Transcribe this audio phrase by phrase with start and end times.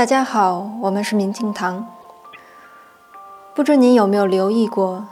[0.00, 1.86] 大家好，我们是明镜堂。
[3.54, 5.06] 不知您有没有留意过，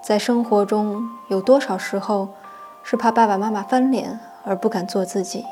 [0.00, 2.28] 在生活中有多少时候
[2.84, 5.44] 是怕爸爸妈妈翻脸而不敢做自己？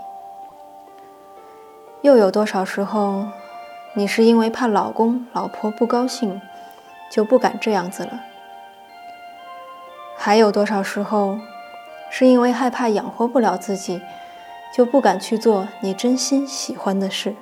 [2.02, 3.24] 又有多少时候，
[3.95, 6.41] 你是因为怕老公老婆不高兴，
[7.10, 8.20] 就不敢这样子了？
[10.16, 11.36] 还有多少时候，
[12.10, 14.00] 是因为害怕养活不了自己，
[14.72, 17.34] 就不敢去做你真心喜欢的事？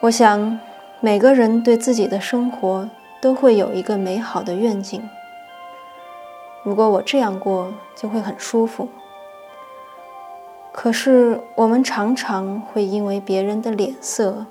[0.00, 0.60] 我想，
[1.00, 2.88] 每个人对自己的生活
[3.20, 5.08] 都会有一个美好的愿景。
[6.62, 8.88] 如果我这样过，就会很舒服。
[10.70, 14.46] 可是，我们常常会因为别人的脸色，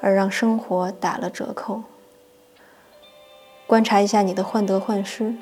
[0.00, 1.82] 而让生活打了折扣。
[3.66, 5.34] 观察一下你的患得患失，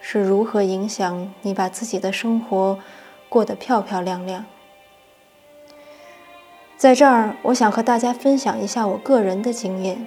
[0.00, 2.76] 是如何影响你把自己的生活
[3.28, 4.44] 过得漂漂亮亮。
[6.78, 10.06] 在这儿，我想和大家分享一下我个人的经验。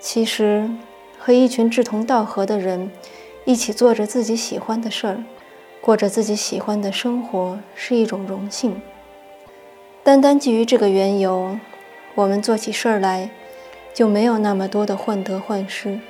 [0.00, 0.68] 其实，
[1.16, 2.90] 和一群志同道合的人
[3.44, 5.22] 一起做着自己喜欢的事儿，
[5.80, 8.82] 过着自己喜欢的生活，是一种荣幸。
[10.02, 11.60] 单单基于这个缘由，
[12.16, 13.30] 我们做起事儿来
[13.94, 16.00] 就没有那么多的患得患失。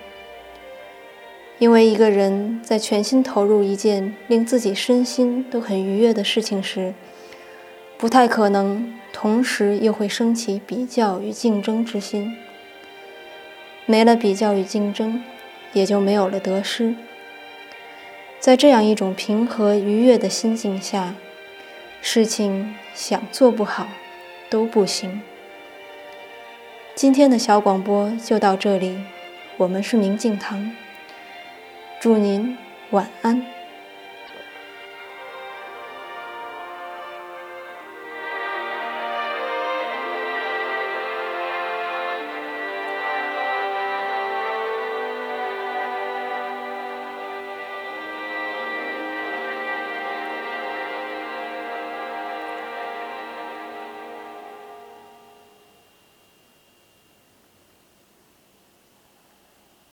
[1.58, 6.94] 因为一个人在全心投入一件令自己身心都很愉悦的事情时，
[7.96, 12.36] 不太可能，同时又会升起比较与竞争之心。
[13.86, 15.22] 没了比较与竞争，
[15.72, 16.94] 也就没有了得失。
[18.40, 21.14] 在这样一种平和愉悦的心境下，
[22.02, 23.88] 事情想做不好
[24.50, 25.22] 都不行。
[26.94, 28.98] 今天的小广播就到这里，
[29.56, 30.72] 我们是明镜堂，
[32.00, 32.56] 祝您
[32.90, 33.53] 晚安。